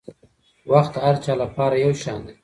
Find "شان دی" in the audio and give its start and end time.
2.03-2.35